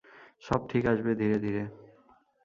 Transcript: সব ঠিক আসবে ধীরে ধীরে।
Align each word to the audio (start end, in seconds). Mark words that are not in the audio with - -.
সব 0.43 0.61
ঠিক 0.69 0.83
আসবে 0.85 1.11
ধীরে 1.15 1.37
ধীরে। 1.39 1.63